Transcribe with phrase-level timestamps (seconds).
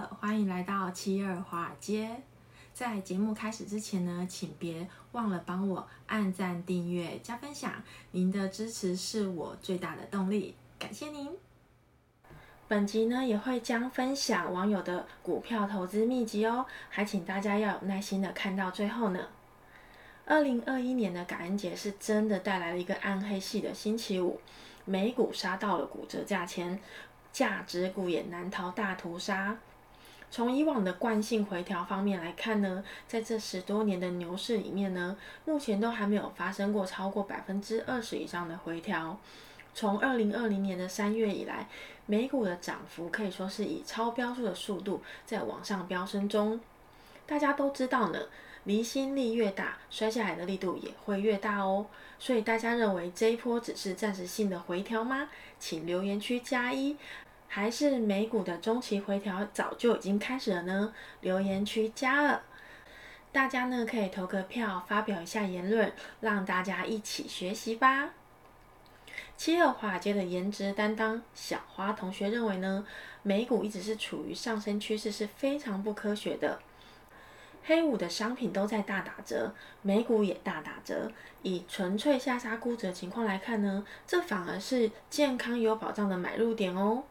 [0.00, 2.22] 欢迎来到七二华尔街。
[2.72, 7.72] 在节目开始之前呢，请别忘了帮我按赞、订阅、加分享，
[8.12, 11.30] 您的支持是我最大的动力，感谢您。
[12.68, 19.26] 本集呢也会将分享网友的股票投资秘籍哦，还请大家要有耐心的看到最后呢。
[20.26, 24.38] 二零二一年的感恩节是真的带来了一个暗黑系的星期五，
[24.84, 26.78] 美股杀到了骨折价钱，
[27.32, 29.56] 价值股也难逃大屠杀。
[30.30, 39.18] 从以往的惯性回调方面来看呢，在这十多年的牛市里面呢，目前都还没有发生过超过百分之二十以上的回调。
[39.74, 41.68] 从二零二零年的三月以来，
[42.06, 46.60] 美股的涨幅可以说是以超标速的速度在往上飙升中。
[47.26, 48.18] 大家都知道呢。
[48.64, 51.86] 离心力越大，摔下来的力度也会越大哦。
[52.18, 55.30] 所以大家认为这一波只是暂时性的回调吗？
[55.58, 56.94] 请留言区加一。
[57.48, 60.92] 还是美股的中期回调早就已经开始了呢？
[61.22, 62.40] 留言区加二。
[63.32, 68.10] 大家呢可以投个票，发表一下言论，让大家一起学习吧。
[69.36, 72.84] 七二华尔街的颜值担当小花同学认为呢，
[73.22, 76.58] 美股一直是处于上升趋势，是非常不科学的。
[77.64, 81.12] 黑五的商品都在大打折，美股也大打折。
[81.42, 87.04] 以纯粹下杀估值的情况来看呢，这反而是健康有保障的买入点哦。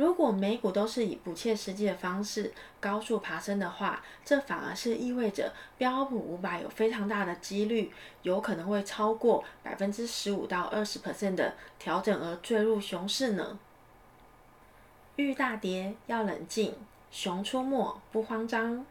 [0.00, 7.92] 如果美股都是以不切实际的方式高速爬升的话，这反而是意味着标普五百有非常大的几率，
[8.22, 13.58] 有可能会超过百分之十五到二十 percent 的调整而坠入熊市呢。
[15.16, 16.74] 遇大跌要冷静，
[17.10, 18.86] 熊出没不慌张。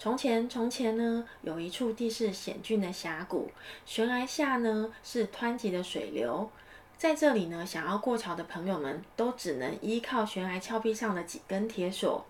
[0.00, 3.52] 从前，从前呢，有一处地势险峻的峡谷，
[3.84, 6.50] 悬崖下呢是湍急的水流，
[6.98, 12.24] 在这里呢，想要过桥的朋友们都只能依靠悬崖峭壁上的几根铁索，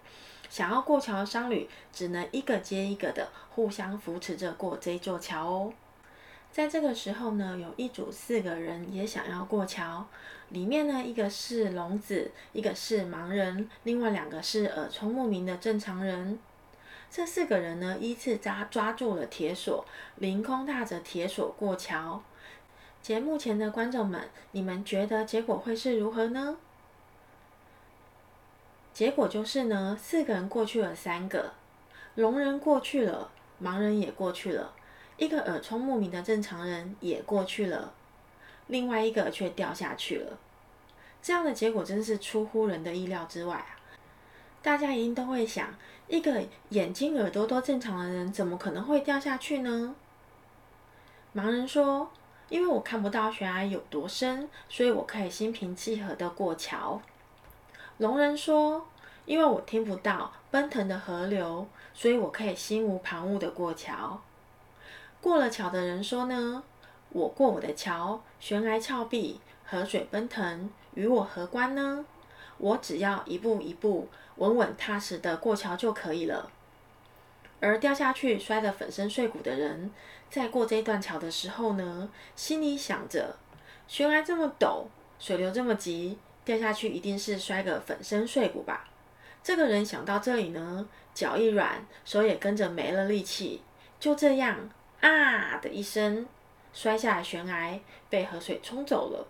[0.50, 5.72] 想要过桥的商旅只能一个接一个的互相扶持着过这座桥哦。
[6.50, 10.04] 在这个时候呢，有一组四个人也想要过桥，
[10.48, 16.38] 里面呢，一个是聋子，一个是盲人，另外两个是耳聪目明的正常人。
[17.08, 19.84] 这四个人呢，依次抓抓住了铁索，
[20.16, 22.20] 凌空踏着铁索过桥。
[23.06, 26.56] 节目前的观众们，你们觉得结果会是如何呢？
[28.92, 31.52] 结果就是呢，四个人过去了三个，
[32.16, 33.30] 聋人过去了，
[33.62, 34.74] 盲人也过去了，
[35.18, 37.94] 一个耳聪目明的正常人也过去了，
[38.66, 40.36] 另外一个却掉下去了。
[41.22, 43.78] 这样的结果真是出乎人的意料之外啊！
[44.64, 45.72] 大家一定都会想，
[46.08, 49.94] 一个眼睛耳朵都正常的人，怎么可能会掉下去呢？
[51.32, 52.10] 盲人说
[52.48, 57.00] ：“因为我看不到悬崖有多深，所以我可以心平气和的过桥。”
[57.98, 58.86] 聋人说
[59.24, 64.20] ：“因为我听不到奔腾的河流，所以我可以心无旁骛的过桥。”
[65.20, 66.62] 过了桥的人说呢
[67.10, 72.04] ：“我过我的桥，悬崖峭壁，河水奔腾，与我何关呢？
[72.58, 76.50] 我只要一步一步。”稳稳踏实的过桥就可以了。
[77.60, 79.90] 而掉下去摔得粉身碎骨的人，
[80.30, 83.36] 在过这段桥的时候呢，心里想着：
[83.88, 84.84] 悬崖这么陡，
[85.18, 88.88] 水流这么急，掉下去一定是摔个粉身碎骨吧。
[89.42, 93.62] 这个人想到这里呢，脚一软，手也跟着没了力气，
[93.98, 96.26] 就这样啊的一声，
[96.72, 97.80] 摔下悬崖，
[98.10, 99.26] 被河水冲走了。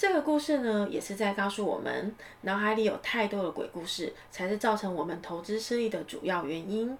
[0.00, 6.96] 这个故事呢，也是在告诉我们，脑海里有太多的鬼故事，才是造成我们投资失利的主要原因。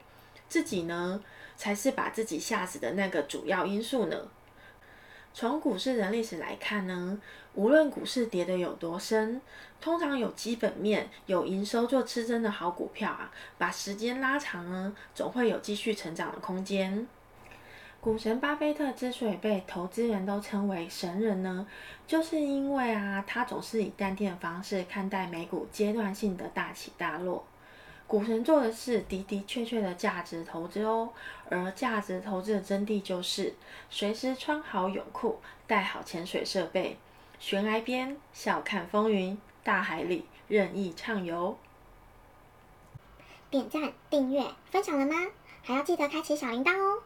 [0.50, 1.18] 自己呢，
[1.56, 4.28] 才是把自己吓死的那个主要因素呢。
[5.32, 7.18] 从股市的历史来看呢，
[7.54, 9.40] 无论股市跌得有多深，
[9.80, 17.08] 通常有基本面、有营收做支撑的好股票啊，把时间拉长呢，总会有继续成长的空间。
[18.00, 21.66] 股神巴菲特之所以被投资人都称为神人呢，
[22.06, 27.44] 就是因为啊，他总是以淡定的方式看待美股阶段性的大起大落。
[28.06, 31.10] 股神做的是的的确确的价值投资哦，
[31.50, 33.54] 而价值投资的真谛就是
[33.90, 36.96] 随时穿好泳裤，带好潜水设备，
[37.38, 41.56] 悬崖边笑看风云，大海里任意畅游。
[43.50, 45.14] 点赞、订阅、分享了吗？
[45.62, 47.02] 还要记得开启小铃铛哦。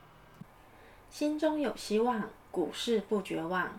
[1.15, 3.71] 心中有希望，股市不绝望。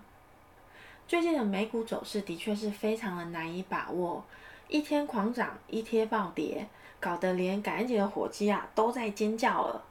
[1.06, 4.24] 最近的美股走势的确是非常的难以把握，
[4.70, 6.66] 一天狂涨，一天暴跌，
[6.98, 9.84] 搞得连感恩节的火鸡啊都在尖叫了。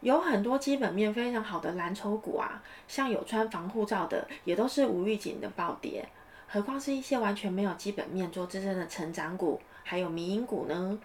[0.00, 6.08] 有很多基本面非常好的蓝筹股啊，像有穿防护罩的，也都是无预警的暴跌。
[6.46, 10.96] 何况是一些完全没有基本面做支撑的成长股，还有迷因股呢？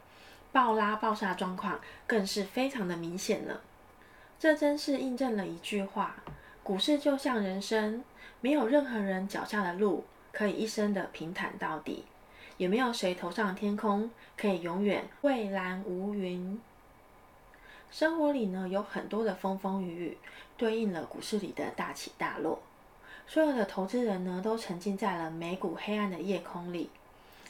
[0.51, 3.59] 暴拉暴杀状况更是非常的明显了。
[4.41, 6.15] 这真是印证了一句话：
[6.63, 8.03] 股市就像人生，
[8.39, 12.05] 没有任何人脚下的路可以一生的平坦到底，
[12.57, 16.59] 也没有谁头上的天空可以永远蔚蓝无云。
[17.91, 20.17] 生活里呢，有很多的风风雨雨，
[20.57, 22.63] 对应了股市里的大起大落。
[23.27, 26.89] 所有的投资人呢，都沉浸在了美股黑暗的夜空里。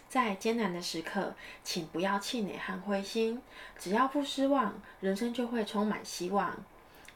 [0.09, 3.41] 在艰难的时刻，请不要气馁和灰心，
[3.79, 6.51] 只要不失望，人生就会充满希望；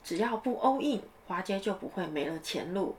[0.05, 2.93] 只要不 all in，华街就不会没了前路；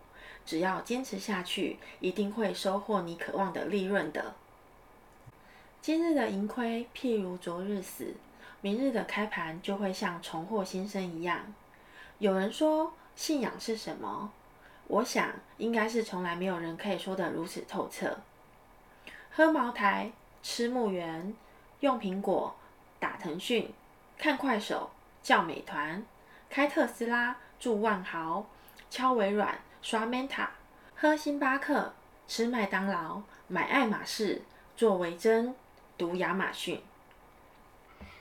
[0.44, 4.34] 只要坚持下去，一定会收获你渴望的利润的。
[5.80, 8.12] 今日的盈亏，譬如昨日死。
[8.60, 11.54] 明日的开盘就会像重获新生一样。
[12.18, 14.32] 有人说，信仰是什么？
[14.88, 18.18] 我想应该是从来没有人可以说得如此透彻。
[19.30, 20.10] 喝茅台，
[20.42, 21.32] 吃木源，
[21.78, 22.56] 用苹果，
[22.98, 23.72] 打腾讯，
[24.18, 24.90] 看快手，
[25.22, 26.04] 叫美团，
[26.56, 28.46] 开特斯拉，住万豪，
[28.88, 30.46] 敲微软，刷 Meta，
[30.94, 31.92] 喝星巴克，
[32.26, 34.40] 吃麦当劳，买爱马仕，
[34.74, 35.54] 做维珍，
[35.98, 36.80] 读亚马逊。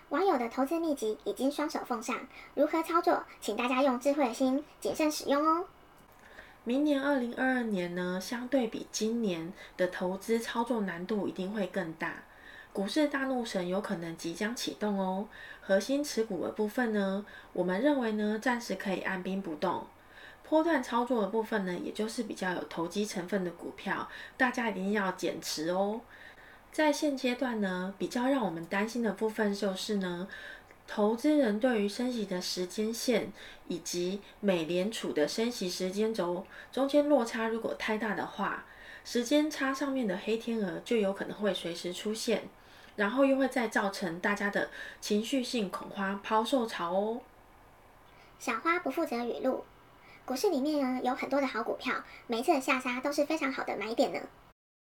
[0.09, 5.67] 网友的投资秘籍已经双手奉上，如何操作，请大家用智慧的心谨慎使用哦。
[6.65, 12.11] 明年二零二二年呢，相对比今年的投资操作难度一定会更大，
[12.75, 15.25] 股市大怒神有可能即将启动哦。
[15.61, 19.87] 核心持股的部分呢，我们认为呢，暂时可以按兵不动。
[20.43, 26.01] 波段操作的部分呢，也就是比较有投机成分的股票，大家一定要减持哦。
[26.73, 30.27] 在现阶段呢，比较让我们担心的部分就是呢，
[30.85, 33.31] 投资人对于升息的时间线
[33.69, 38.65] 以及美联储的升息时间轴中间落差如果太大的话，
[39.05, 42.43] 时间差上面的黑天鹅就有可能会随时出现，
[42.95, 44.69] 然后又会再造成大家的
[44.99, 47.21] 情绪性恐慌抛售潮哦。
[48.37, 49.63] 小花不负责语录，
[50.25, 54.19] 股市里面呢有很多的好股票，每一次的下杀都是非常好的买点呢。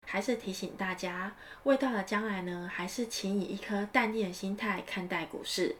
[0.07, 5.75] 还是提醒大家，未到的将来呢，还是请以一颗淡定的心态看待股市，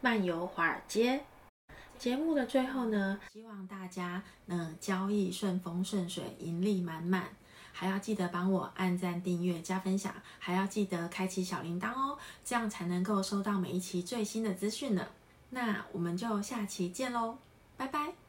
[0.00, 1.24] 漫游华尔街。
[1.98, 7.36] 节目的最后呢，希望大家能交易顺风顺水，盈利满满。
[7.76, 15.08] 还要记得帮我按赞、订阅、加分享，还要记得开启小铃铛哦，这样才能够收到每一期最新的资讯呢。
[15.50, 17.36] 那我们就下期见喽，
[17.76, 18.23] 拜拜。